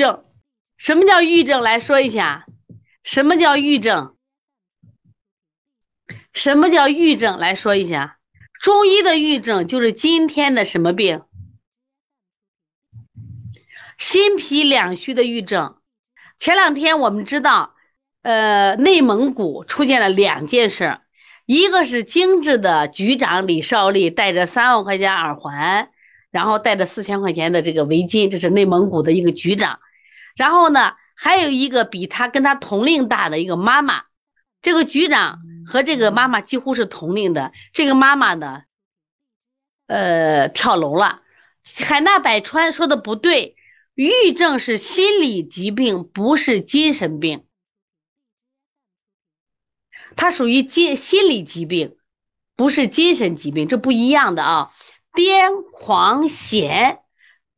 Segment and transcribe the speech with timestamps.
[0.00, 0.24] 症，
[0.78, 1.60] 什么叫郁症？
[1.60, 2.46] 来说一下，
[3.02, 4.16] 什么叫郁症？
[6.32, 7.38] 什么叫郁症？
[7.38, 8.16] 来说一下，
[8.62, 11.22] 中医的郁症就是今天的什么病？
[13.98, 15.76] 心脾两虚的郁症。
[16.38, 17.74] 前两天我们知道，
[18.22, 21.00] 呃，内蒙古出现了两件事，
[21.44, 25.90] 一个是精致的局长李少利带着三万块钱耳环，
[26.30, 29.80] 然后带着四千块钱的这个围巾，这是内蒙古的一个局长。
[30.40, 34.04] 然后呢，还有一个比他跟他同龄大的一个妈妈，
[34.62, 37.52] 这个局长和这个妈妈几乎是同龄的。
[37.74, 38.62] 这个妈妈呢，
[39.86, 41.20] 呃，跳楼了。
[41.84, 43.54] 海纳百川说的不对。
[43.94, 47.44] 抑郁症是心理疾病，不是精神病。
[50.16, 51.98] 它属于心心理疾病，
[52.56, 54.72] 不是精神疾病，这不一样的啊。
[55.12, 56.99] 癫狂痫，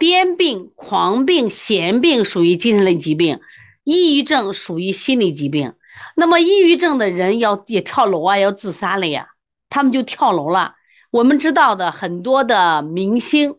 [0.00, 3.38] 癫病、狂病、痫病属于精神类疾病，
[3.84, 5.74] 抑郁症属于心理疾病。
[6.16, 9.28] 那么抑郁症的人要也跳楼啊，要自杀了呀，
[9.68, 10.74] 他们就跳楼了。
[11.12, 13.54] 我们知道的很多的明星。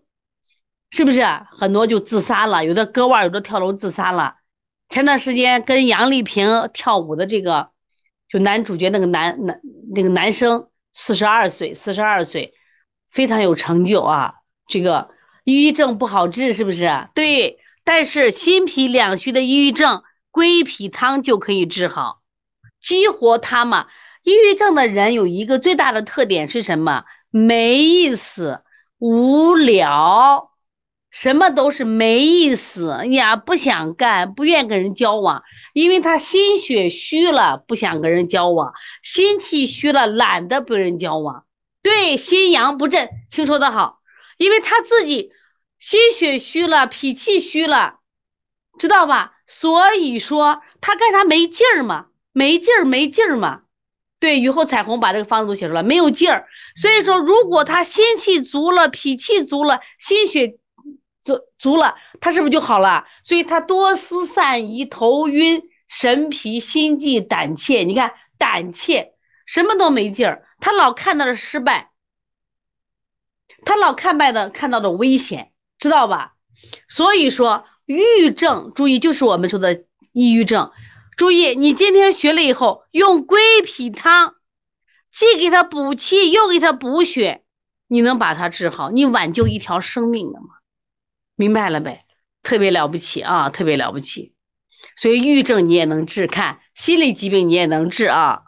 [0.94, 2.66] 是不是很多就自杀了？
[2.66, 4.36] 有的割腕，有的跳楼自杀了。
[4.90, 7.70] 前段时间跟杨丽萍跳舞的这个，
[8.28, 9.62] 就男主角那个男男
[9.96, 12.56] 那个男生，四十二岁，四十二岁，
[13.10, 14.34] 非常有成就啊。
[14.68, 15.12] 这个
[15.44, 17.08] 抑郁症不好治，是不是？
[17.14, 22.22] 对，但是心脾两虚的抑郁症，归脾汤就可以治好，
[22.80, 23.88] 激活它嘛。
[24.24, 27.06] 抑郁症的人有一个最大的特点是什么？
[27.30, 28.62] 没意思，
[29.00, 30.50] 无聊。
[31.10, 38.72] 什么都是没意思呀，不想干，不愿跟人交往，因为他心血虚了，不想跟人交往；
[39.04, 41.44] 心气虚了，懒得跟人交往。
[41.84, 44.01] 对，心阳不振，听说的好，
[44.42, 45.32] 因为他自己
[45.78, 48.00] 心血虚了，脾气虚了，
[48.80, 49.34] 知道吧？
[49.46, 53.62] 所以说他干啥没劲儿嘛，没劲儿，没劲儿嘛。
[54.20, 56.48] 对，雨后彩虹把这个方子都写出来，没有劲儿。
[56.76, 60.58] 所以说，如果他心气足了，脾气足了，心血。
[61.20, 63.06] 足足了，他是不是就好了？
[63.24, 67.84] 所以他多思散疑、头晕、神疲、心悸、胆怯。
[67.84, 69.14] 你看，胆怯，
[69.46, 70.48] 什么都没劲儿。
[70.60, 71.91] 他老看到的失败，
[73.64, 76.34] 他老看败的看到的危险，知道吧？
[76.88, 80.72] 所以说，抑郁症，注意，就是我们说的抑郁症。
[81.18, 84.36] 注意，你今天学了以后，用归脾汤，
[85.12, 87.44] 既给他补气，又给他补血，
[87.88, 90.48] 你能把它治好，你挽救一条生命的吗？
[91.36, 92.06] 明白了呗，
[92.44, 94.34] 特别了不起啊，特别了不起，
[94.96, 98.44] 所以抑郁症你也能治，看心理疾病你也能治啊。